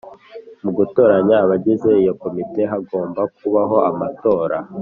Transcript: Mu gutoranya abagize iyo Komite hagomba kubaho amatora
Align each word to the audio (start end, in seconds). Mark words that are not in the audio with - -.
Mu 0.63 0.69
gutoranya 0.77 1.35
abagize 1.43 1.89
iyo 2.01 2.13
Komite 2.21 2.61
hagomba 2.71 3.21
kubaho 3.37 3.77
amatora 3.89 4.57